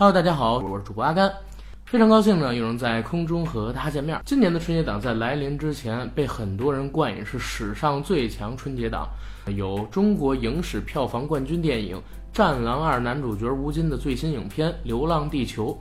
[0.00, 1.28] Hello，大家好，我是主播阿甘，
[1.86, 4.16] 非常高兴呢，又能在空中和大家见面。
[4.24, 9.08] 今年的春节档在来临之前，被很多人冠以是史上最强春节档，
[9.56, 11.96] 有中国影史票房冠军电影
[12.32, 15.72] 《战狼二》男主角吴京的最新影片《流浪地球》，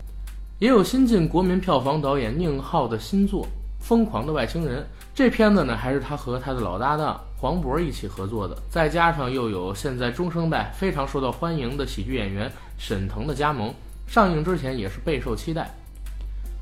[0.57, 3.43] 也有新晋国民票房导演宁浩的新作
[3.79, 4.81] 《疯狂的外星人》。
[5.13, 13.71] 这片子呢，还是他和他的老搭档黄渤一起合作的，再加上又有现在中生代非常受到欢迎的喜剧演员沈腾的加盟。
[14.07, 15.69] 上映之前也是备受期待，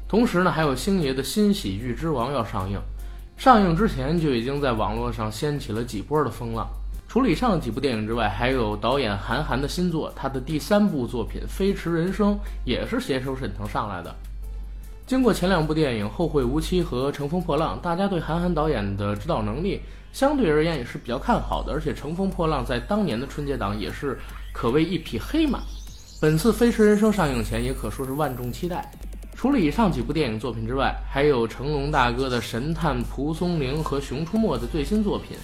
[0.09, 2.79] 同时呢，还有星爷的新喜剧之王要上映，
[3.37, 6.67] 上映之前就已经在网络上掀起了几波的风浪。
[7.07, 12.33] 除了以上几部电影之外，还有导演韩寒的新作，他的第三部作品《飞驰人生》
[12.65, 14.13] 也是携手沈腾上来的。
[15.05, 19.80] 经过前两部电影《后会无期》和《乘风破浪》，大家对韩寒导演的指导能力
[20.11, 24.19] 相对而言也是比较看好的，而且《乘风破浪》在当年的春节档也是
[24.52, 25.59] 可谓一匹黑马。
[26.21, 28.89] 本次《飞驰人生》上映前也可说是万众期待。
[29.35, 35.36] 除了以上几部电影作品之外，还有成龙大哥的《神探蒲松龄》和《熊出没》的最新作品。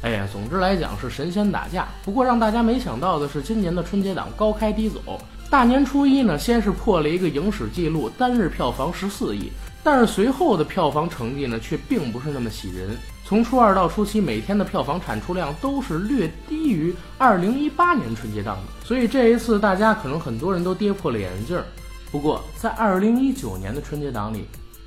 [0.00, 1.86] 哎呀，总之来讲是神仙打架。
[2.02, 5.20] 不过让大家没想到的是，今年的春节档高开低走。
[5.50, 9.52] 大年初一呢，先是破了一个影史记录，单日票房十四亿。
[9.90, 12.94] 但是随后的票房成绩呢，却并不是那么喜人。
[13.24, 21.64] 从初二到初七，每天的票房产出量都是略低于二零一八年春节档的，所以这一次大家可能很多人都跌破了眼镜儿。
[22.12, 24.44] 不过在二零一九年的春节档里，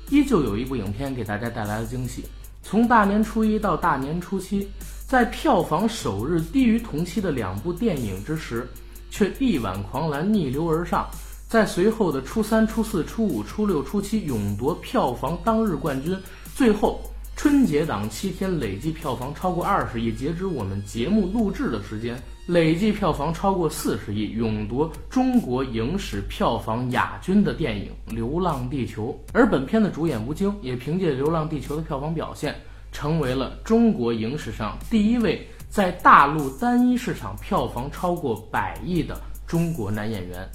[0.08, 2.24] 依旧有一部影片给大家带来了惊喜。
[2.62, 4.68] 从大年初一到大年初七，
[5.04, 8.68] 在票房首日低于同期的两部电影之时，
[9.10, 11.08] 却力挽狂澜，逆流而上，
[11.52, 16.18] 在随后的初三、初四、初五、初六、初七勇夺票房当日冠军，
[16.54, 16.98] 最后。
[17.36, 29.18] 春节档七天累计票房超过二十亿，截止我们节目录制的时间，累计票房超过四十亿，勇夺中国影史票房亚军的电影《流浪地球》。
[29.34, 32.54] 而本片的主演吴京也凭借《流浪地球》的票房表现，
[32.92, 40.48] 成为了中国影史上第一位在大陆单一市场票房超过百亿的中国男演员。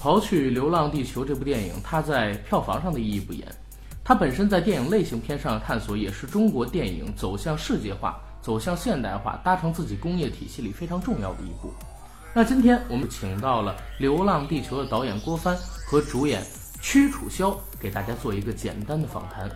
[0.00, 3.46] 刨去《流浪地球》这部电影，它在票房上的意义不言。
[4.04, 11.72] 它本身在电影类型片上的探索，也是中国电影走向世界化、走向现代化、搭成自己工业体系里非常重要的一步。
[12.32, 15.56] 那今天我们请到了《流浪地球》的导演郭帆
[15.86, 16.42] 和主演
[16.80, 19.50] 屈楚萧，给大家做一个简单的访谈。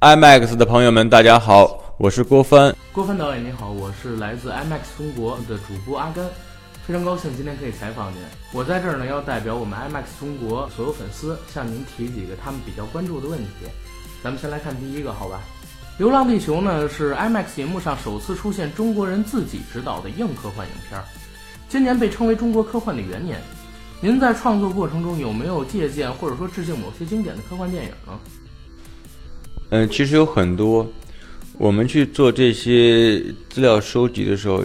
[0.00, 2.74] IMAX 的朋友们，大家好，我是郭帆。
[2.92, 6.28] 郭帆导演你好，我是来自 IMAX 中国的主播阿甘。
[6.90, 8.18] 非常高兴今天可以采访您。
[8.52, 13.46] 我在这儿呢，要代表我们 IMAX 中国所有粉丝向您提几个他们比较关注的问题。
[14.24, 15.40] 咱们先来看第一个，好吧？
[15.98, 21.00] 《流浪地球》呢是 IMAX 银幕上首次出现中国人自己执导的硬科幻影片，
[21.68, 23.40] 今年被称为中国科幻的元年。
[24.00, 28.18] 您在创作过程中有没有借鉴或者说致敬某些经典的科幻电影呢？
[29.68, 30.84] 嗯，其实有很多。
[31.56, 34.64] 我们去做这些资料收集的时候。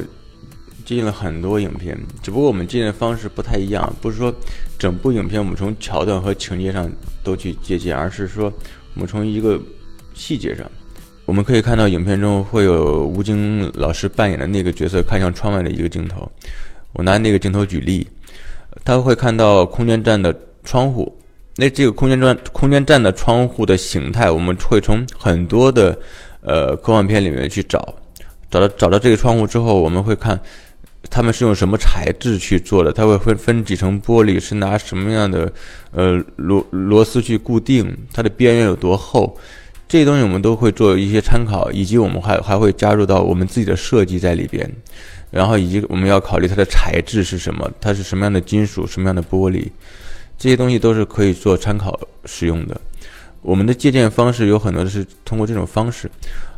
[0.86, 4.32] 借鉴了很多影片，只不过我们借鉴的方式不太一样，不是说
[4.78, 6.90] 整部影片我们从桥段和情节上
[7.24, 8.54] 都去借鉴，而是说
[8.94, 9.60] 我们从一个
[10.14, 10.64] 细节上，
[11.26, 16.32] 我们可以看到影片中会有吴京老师扮演的那个角色看向窗外的一个镜头。
[16.94, 18.08] 我拿那个镜头举例，
[18.84, 21.12] 他会看到空间站的窗户，
[21.56, 25.98] 那这个空间站空间站的窗户的形态，我们会从很多的
[26.42, 27.92] 呃科幻片里面去找，
[28.52, 30.40] 找到找到这个窗户之后，我们会看。
[31.10, 32.92] 他们是用什么材质去做的？
[32.92, 34.40] 它会分分几层玻璃？
[34.40, 35.52] 是拿什么样的
[35.92, 37.96] 呃螺螺丝去固定？
[38.12, 39.38] 它的边缘有多厚？
[39.88, 44.70] 这些东西我们都会做一些参考，以及我们还还会加入到我们自己的设计在里边。
[45.32, 47.70] 然后以及我们要考虑它的材质是什么？
[47.80, 48.88] 它是什么样的金属？
[48.88, 49.68] 什么样的玻璃？
[50.38, 52.80] 这些东西都是可以做参考使用的。
[53.42, 56.10] 我们的借鉴方式有很多是通过这种方式，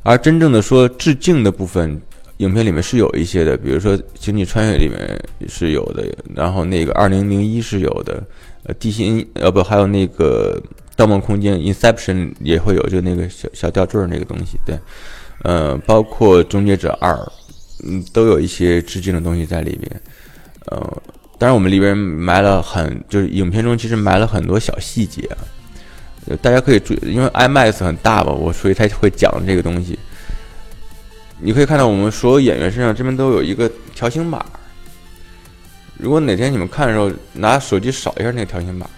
[0.04, 2.02] 而真正的说致敬的部分。
[2.38, 6.06] 影片里面是有一些的，比如说《星际穿越》里面是有的，
[6.36, 8.24] 然后那个《二零零一》是有的，
[8.64, 10.62] 呃，《地心》呃不，还有那个
[10.96, 14.78] 《盗梦空间》（Inception） 也会有，就那个小小吊坠那个东西，对，
[15.44, 17.12] 呃，包括《终结者二》，
[17.84, 20.02] 嗯，都有一些致敬的东西在里边，
[20.68, 21.02] 呃，
[21.40, 25.28] 当然我们里边埋了很，就是影片中其实埋了很多小细节，
[26.28, 29.98] 呃大家可以注意，因为 IMAX 很大吧，我所以他会讲这个东西。
[31.40, 34.46] 你可以看到，我们所有演员身上这边都有一个条形码。
[35.98, 38.90] 如果哪天你们看的时候，拿手机扫一下那个条形码，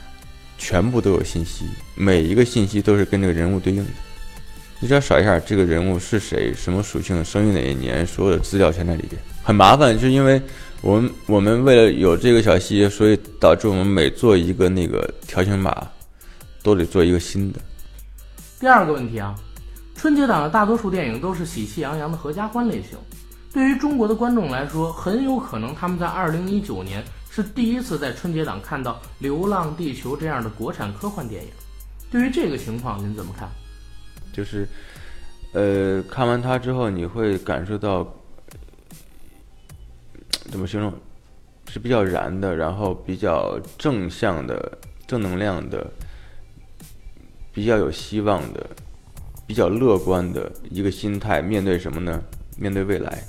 [0.57, 1.65] 全部都有信息，
[1.95, 3.91] 每一个信息都是跟这个人物对应的。
[4.79, 9.21] 你只要扫一下，这个人物是谁，什么属性，生于哪一年，所有的资料全在里边。
[9.43, 10.41] 很麻烦，就因为
[10.81, 15.75] 我们我们为了有这个小细节，所以导致我们每做一个那个条形码，
[16.63, 17.59] 都得做一个新的。
[18.59, 19.35] 第二个问题啊，
[19.99, 22.97] 春节档的大多数电影都是喜气洋洋的合家欢类型，
[23.51, 31.49] 对于中国的观众来说，很有可能他们在二零一九年是第一次在春节档看到《流浪地球》这样的国产科幻电影。
[32.09, 33.49] 对于这个情况，您怎么看？
[34.31, 34.65] 就是，
[35.51, 38.07] 呃，看完它之后，你会感受到。
[40.49, 40.93] 怎么形容？
[41.67, 45.85] 是比较燃的，然后比较正向的、正能量的，
[47.51, 48.65] 比较有希望的、
[49.49, 52.21] 比较乐观的一个心态，面对什么呢？
[52.55, 53.23] 面对未来。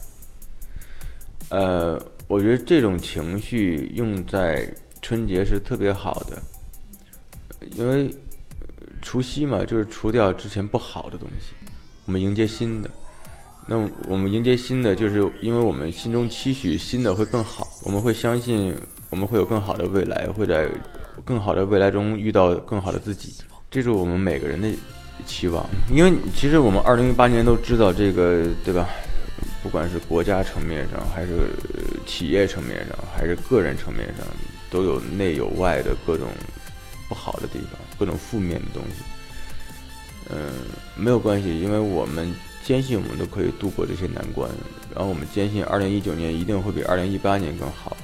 [1.49, 4.71] 呃，我觉得这种情绪用在
[5.01, 6.37] 春节是特别好的，
[7.75, 8.15] 因为
[9.01, 11.55] 除夕嘛，就是除掉之前不好的东西，
[12.05, 12.91] 我们迎接新的。
[13.67, 18.77] 那我们迎接新的，就是因为我们心中期许新的会更好，我们会相信
[19.09, 20.69] 我们会有更好的未来，会在
[21.25, 23.37] 更好的未来中遇到更好的自己，
[23.71, 24.69] 这是我们每个人的
[25.27, 25.65] 期望。
[25.91, 28.89] 因为其实我们二零一八年都知道这个，对吧？
[29.63, 31.51] 不管是国家层面上，还是
[32.07, 34.27] 企业层面上，还是个人层面上，
[34.71, 36.29] 都有内有外的各种
[37.09, 39.03] 不好的地方，各种负面的东西。
[40.31, 40.39] 嗯，
[40.97, 42.33] 没有关系，因为我们。
[42.63, 44.49] 坚信我们都可以度过这些难关，
[44.95, 47.97] 然后我们坚信二零一九年一定会比二零一八年更好。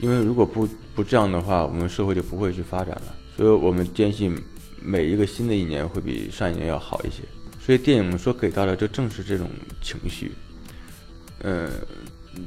[0.00, 3.14] 因为如果不不这样的话，我们社会就不会去发展了。
[3.36, 4.32] 所以我们坚信
[4.82, 7.22] 每一个新的一年会比上一年要好一些。
[7.60, 9.48] 所以电影所给到的，就正是这种
[9.80, 10.32] 情绪。
[11.42, 11.68] 嗯，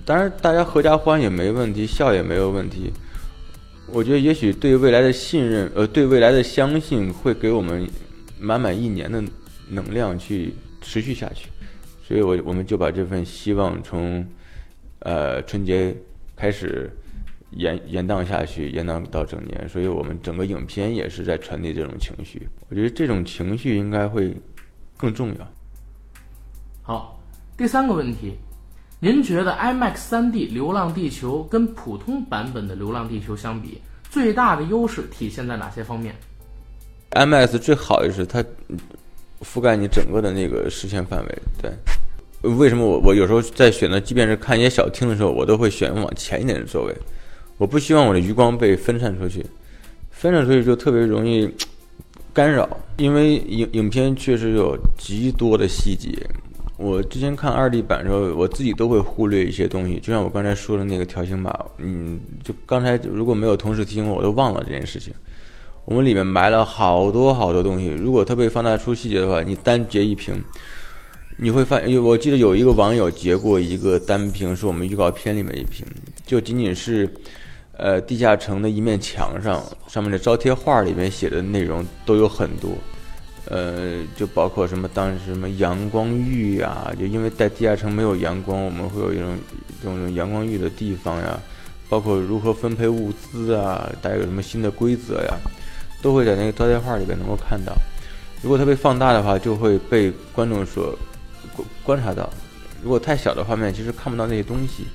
[0.06, 2.92] 当然大家合家欢也没问题，笑也没有问题。
[3.88, 7.88] 我觉得也许对未来的信任，呃，对未来的相信，会给我们
[8.40, 9.24] 满满一年的
[9.70, 10.54] 能量去。
[10.82, 11.50] 持续下去，
[12.08, 14.26] 所以我我们就把这份希望从，
[15.00, 15.94] 呃春节
[16.38, 16.90] 开始
[17.52, 22.48] 延延宕下去，延宕到整年，所以我们整个影片也是在传递这种情绪。
[22.70, 24.36] 我觉得这种情绪应该会
[24.98, 25.48] 更重要。
[26.82, 27.20] 好，
[27.58, 28.36] 第三个问题，
[29.00, 36.16] 您觉得 IMAX 3D《流浪地球》跟普通版本的《流浪地球》相比，最大的优势体现在哪些方面
[37.12, 38.44] ？IMAX 最好的是它。
[39.42, 41.72] 覆盖你整个的那个视线范围，对。
[42.58, 46.94] 为什么我我有时候在选择，即便是看一些小厅的时候，我都会选往前一点的座位。
[47.60, 49.46] 我不希望我的余光被分散出去，
[50.10, 51.48] 分散出去就特别容易
[52.34, 52.68] 干扰。
[52.98, 56.10] 因为影影片确实有极多的细节。
[56.78, 65.14] 我之前看二 D 版的时候，我自己都会忽略一些东西，就像我刚才说的那个条形码，嗯，就刚才如果没有同事提醒我，我都忘了这件事情。
[65.84, 70.42] 我们里面埋了好多好多东西，如果特别放大出细节的话，你单截一屏，
[71.38, 75.86] 你会发，我记得有一个网友截过一个单屏，是我们预告片里面一屏，
[76.26, 77.10] 就仅仅是，
[77.80, 82.72] 呃，地下城的一面墙上，上面的招贴画里面写的内容都有很多，
[83.46, 89.38] 呃，就包括什么当时什么阳光浴呀，就因为在地下城没有阳光，我们会有一种
[89.82, 91.40] 这种阳光浴的地方呀，
[91.90, 95.38] 包括如何分配物资啊，大家有什么新的规则呀。
[96.02, 97.74] 都会在那个招贴画里边能够看到，
[98.42, 100.98] 如果它被放大的话，就会被观众所
[101.54, 102.24] 观观察到；
[102.82, 104.86] 如果太小的画面，其实看不到那些东西。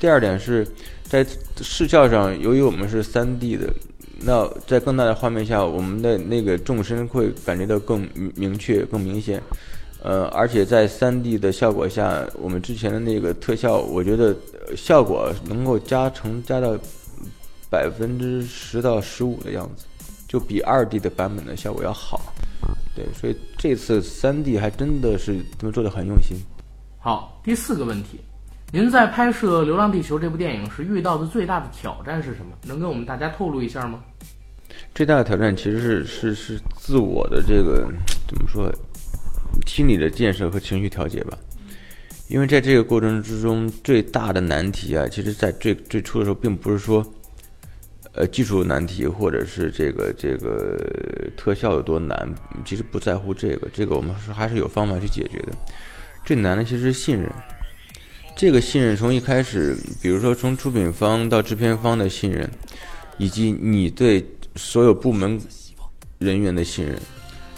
[0.00, 0.66] 第二点是
[1.02, 1.26] 在
[1.60, 3.72] 视效上，由于我们是三 D 的，
[4.20, 9.42] 那在更大的画面下，我们的那个纵深会感觉到更明确、更明显。
[10.02, 14.36] 呃，而且在三 D 的效果下，我们之前的那个特效，我觉得
[14.76, 16.78] 效果能够加成加到
[17.68, 19.84] 百分之十到十五的样子。
[20.28, 22.20] 就比二 D 的版本的效果要好，
[22.94, 26.36] 对，所以这次三 D 还真的是他们做的很用心。
[26.98, 28.20] 好，第四个问题，
[28.70, 32.52] 您在拍摄《流浪地球》这部电影时遇到的最大的挑战是什么？
[32.66, 34.04] 能跟我们大家透露一下吗？
[34.94, 37.90] 最大的挑战其实是是是自我的这个
[38.26, 38.70] 怎么说，
[39.66, 41.38] 心理的建设和情绪调节吧。
[42.28, 47.04] 因为在这个过程之中，最大的难题啊，其实在最最初的时候，并不是说。
[48.14, 50.76] 呃，技术难题或者是这个这个
[51.36, 52.28] 特效有多难，
[52.64, 55.52] 其实不在乎这个，这个我们是还是有方法去解决的。
[56.24, 57.30] 最难的其实是信任，
[58.38, 62.48] 这个信任从一开始，比如说从出品方到制片方的信任，
[63.16, 65.36] 以及你对所有部门
[66.18, 66.96] 人员的信任，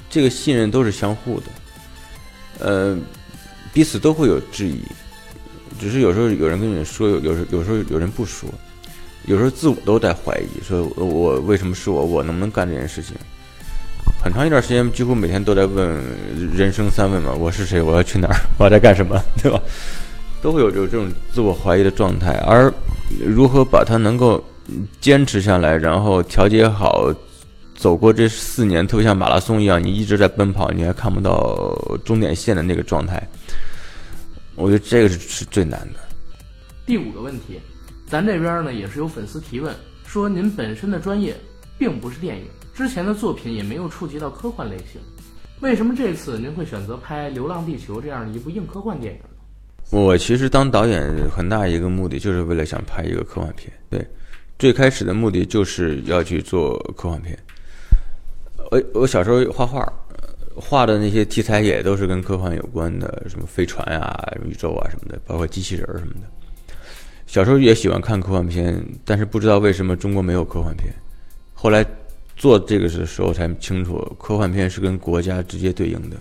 [0.08, 1.46] 这个信任都是相互的。
[2.60, 2.98] 呃，
[3.74, 4.80] 彼此都会有质疑，
[5.78, 8.48] 只是有时候有人跟你说，有有时有时候有人不说。
[9.26, 12.02] 有时候自我都在怀疑，说我为什么是我？
[12.02, 13.14] 我能不能干这件事情？
[14.24, 16.02] 很长一段时间，几乎每天都在问
[16.56, 17.82] 人生三问嘛：我是谁？
[17.82, 18.36] 我要去哪儿？
[18.58, 19.22] 我在干什么？
[19.42, 19.60] 对吧？
[20.42, 22.72] 都会有有这种自我怀疑的状态，而
[23.24, 24.42] 如何把它能够
[25.00, 27.12] 坚持下来，然后调节好，
[27.74, 33.26] 走过这四年，特别像马拉松一样，你一直在奔跑，你还看不到终点线的那个状态，
[34.54, 36.00] 我觉得这个是是最难的。
[36.86, 37.60] 第五个问题，
[38.06, 39.74] 咱这边呢也是有粉丝提问，
[40.06, 41.36] 说您本身的专业
[41.78, 42.44] 并不是电影，
[42.74, 45.00] 之前的作品也没有触及到科幻类型，
[45.60, 49.20] 为什么这次您会选择拍《流浪地球》这样的一部硬科幻电影？
[49.90, 54.06] 我其实当导演很大一个目的就是为了想拍一个科幻片，对，
[54.58, 57.36] 最开始的目的就是要去做科幻片。
[58.70, 59.92] 我我小时候画画，
[60.54, 66.54] 画的那些题材也都是跟科幻有关的，什么飞船啊、宇宙啊什么的，包括机器人什么的。
[67.26, 70.92] 小时候也喜欢看科幻片，但是不知道为什么中国没有科幻片。
[71.52, 71.84] 后来
[72.36, 76.16] 做这个的时候才清楚，科幻片是跟国家直接对应的。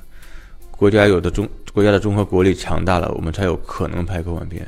[0.80, 4.66] 国家有的中国家的综合国力强大了，我们才有可能拍科幻片，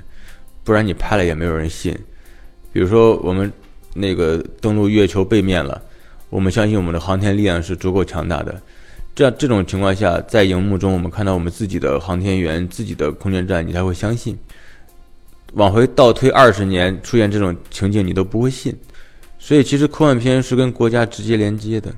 [0.62, 1.98] 不然你拍了也没有人信。
[2.74, 3.50] 比如说我们
[3.94, 5.82] 那个登陆月球背面了，
[6.30, 8.62] 我们相信我们的航天力量是足够强大的。
[9.15, 14.38] 这样这种情况下，在荧幕中我们看到我们自己的航天员、自己的空间站，你才会相信。
[15.53, 18.77] 往回倒推二十年，出现这种情景你都不会信，
[19.39, 21.89] 所以其实科幻片是跟国家直接连接的，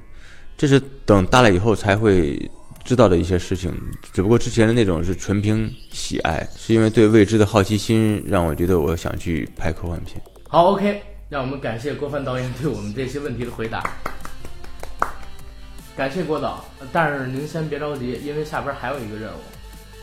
[0.56, 2.50] 这是等大了以后才会
[2.84, 3.74] 知道的一些事情。
[4.12, 10.22] 只不过之前的那种是纯凭喜爱，是因为对未知的好奇心让我觉得我想去拍科幻片。
[10.48, 13.84] 好，OK，让我们感谢郭帆导演对我们这些问题的回答。
[15.96, 19.38] 感谢郭导，但是您先别着急，因为下边还有一个任务。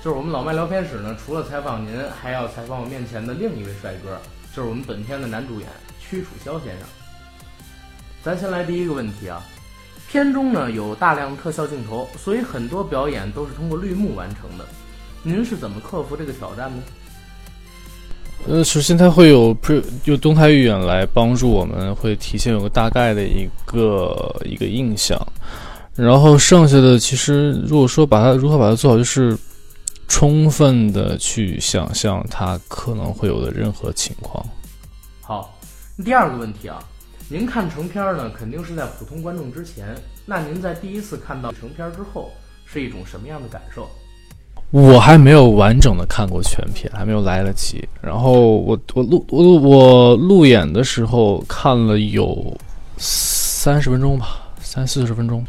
[0.02, 4.18] 就是我们老麦聊天室呢，除了采访您，还要采访我面前的另一位帅哥，
[4.54, 5.68] 就是我们本片的男主演
[6.00, 6.88] 屈楚萧先生。
[8.22, 9.44] 咱先来第一个问题啊，
[10.10, 14.64] 片中呢有大量特效镜头，所以很多表演都是通过绿幕完成的。
[15.22, 16.82] 您是怎么克服这个挑战呢？
[18.48, 25.20] 呃，首先它会有 pre 有动态预演来帮助我们，会提前有个大概的一个一个印象，
[25.94, 29.38] 然后剩下的其实如果说把它如何把它做好，就是。
[30.12, 34.44] 充分的去想象它可能会有的任何情况。
[35.20, 35.56] 好，
[36.04, 36.82] 第二个问题啊，
[37.32, 39.94] 您看成片呢，肯定是在普通观众之前。
[40.26, 42.32] 那您在第一次看到成片之后，
[42.66, 43.88] 是一种什么样的感受？
[44.72, 47.88] 我还没有完整的看过全片，还没有来得及。
[48.02, 52.52] 然后我我录我我路演的时候看了有
[52.98, 55.46] 三十分钟吧，三四十分钟。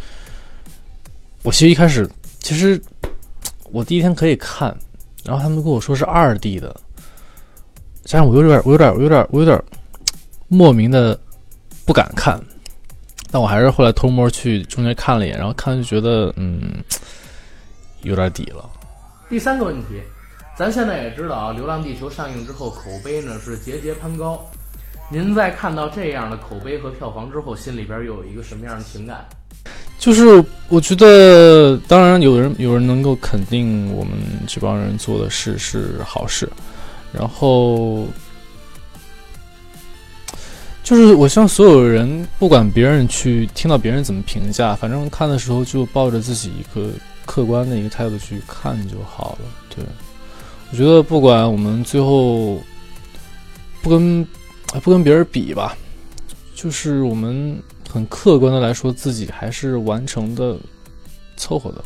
[1.41, 2.07] 我其实一开始
[2.39, 2.79] 其实。
[3.73, 4.77] 我第一天可以看，
[5.23, 6.75] 然后他们跟我说是二 D 的，
[8.03, 9.63] 加上我有点，我有点，我有点，我有点
[10.49, 11.17] 莫名的
[11.85, 12.39] 不敢看，
[13.31, 16.83] 但我还是后来偷摸去中间看了一眼，然后看就觉得嗯
[18.03, 18.69] 有点底了。
[19.29, 20.01] 第三个问题，
[20.57, 24.43] 咱现在也知道啊，《流浪地球》上映之后口碑呢是节节攀高，
[25.09, 29.25] 您在看到这样的口碑和票房之后，心里边又有一个什么样的情感？
[29.99, 34.13] 就是我觉得，当然有人有人能够肯定我们
[34.47, 36.49] 这帮人做的事是好事，
[37.13, 38.07] 然后
[40.91, 46.89] 就是我希望所有人，不管别人去听到别人怎么评价，反正看的时候就抱着自己一个
[47.25, 49.45] 客观的一个态度去看就好了。
[49.73, 49.85] 对，
[50.69, 52.61] 我觉得不管我们最后
[53.81, 54.27] 不跟
[54.83, 55.77] 不跟别人比吧，
[56.53, 57.57] 就是我们。
[57.89, 60.57] 很客观的来说，自己还是完成的
[61.35, 61.83] 凑合的。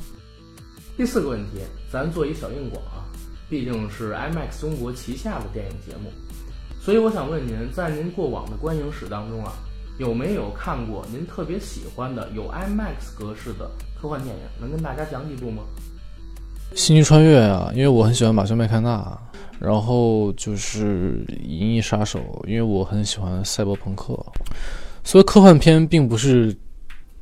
[0.95, 3.01] 第四个问题，咱做一小硬广啊，
[3.49, 6.11] 毕竟是 IMAX 中国旗下的电影节目，
[6.85, 9.51] 所以我想问您，在您过往的观影史当中啊，
[9.97, 13.67] 有没有看过您特别喜欢的有 IMAX 格式的
[13.99, 14.41] 科幻电影？
[14.61, 15.63] 能跟大家讲几部吗？
[16.79, 19.19] 《星际穿越》啊，因为我很喜欢马修麦康纳，
[19.59, 24.15] 然后就是《银翼杀手》，因为我很喜欢赛博朋克。
[25.03, 26.55] 所以科幻片并不是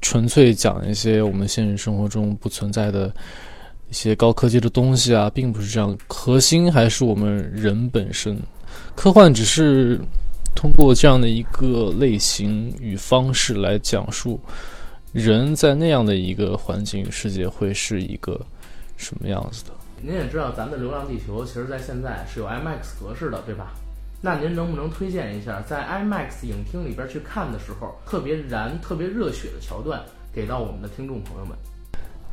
[0.01, 3.07] 纯粹讲一些我们现实生活中不存在的
[3.89, 5.97] 一些高科技的东西啊，并不是这样。
[6.09, 8.37] 核心还是我们人本身。
[8.95, 9.99] 科幻只是
[10.55, 14.39] 通过这样的一个类型与方式来讲述
[15.11, 18.39] 人在那样的一个环境与世界会是一个
[18.97, 19.71] 什么样子的。
[20.01, 23.73] 您也知道，咱们的《流浪地球》其实在现在是有 IMAX 格式的，对吧？
[24.21, 30.01] 那您能不能推荐一下，在 IMAX 影厅里边去看的时候，特别燃、特别热血的桥段，
[30.33, 31.57] 给到我们的听众朋友们？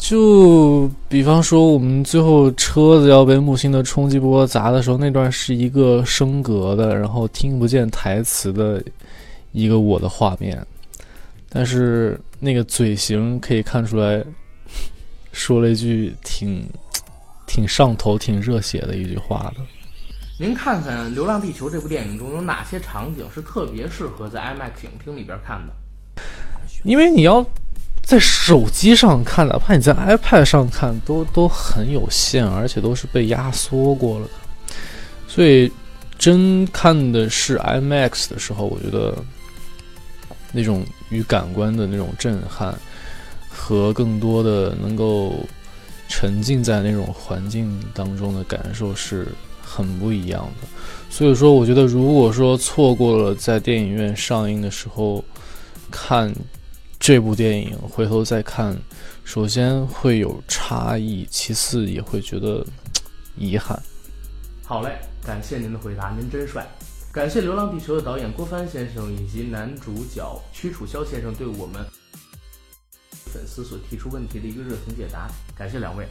[0.00, 8.82] 就比方说，我们最后车子要被木星的冲击波砸的时候，那段是一个升格的，然后听不见台词的
[9.52, 10.66] 一个我的画面，
[11.50, 14.24] 但是那个嘴型可以看出来，
[15.32, 16.66] 说了一句挺
[17.46, 19.62] 挺上头、挺热血的一句话的。
[20.38, 25.74] 您看看《流浪地球》这部电影中有哪些场景是特别适合在 IMAX 影厅里边看的？
[26.84, 27.44] 因为你要
[28.10, 34.32] 在手机上看，哪怕你在 iPad 上看，都都很有限，而且都是被压缩过了的。
[35.28, 35.70] 所以，
[36.18, 39.16] 真看的是 IMAX 的时候，我觉得
[40.50, 42.76] 那种与感官的那种震撼，
[43.48, 45.46] 和更多的能够
[46.08, 49.28] 沉浸在那种环境当中的感受是
[49.62, 50.66] 很不一样的。
[51.08, 55.24] 所以说，我觉得如果说错过了在电影院上映的时候
[55.92, 56.34] 看
[57.00, 58.76] 这部电影，回头再看，
[59.24, 62.62] 首先会有差异，其次也会觉得
[63.38, 63.82] 遗憾。
[64.66, 66.64] 好嘞，感谢您的回答，您真帅。
[67.10, 71.82] 感谢《流浪地球》的导演郭帆先生以及男主角屈楚萧先生对我们
[73.32, 75.26] 粉丝所提出问题的一个热情解答，
[75.56, 76.06] 感谢两位。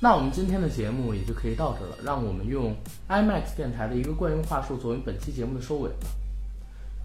[0.00, 2.76] 那我们今天的节目也就可以到这了，让我们用
[3.08, 6.08] IMAX 电台的一个惯用话术作为本期节目的收尾吧。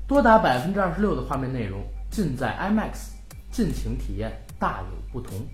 [0.08, 3.16] 多达百分之二十六的画面内容尽在 IMAX，
[3.52, 5.48] 尽情体验，大有不同。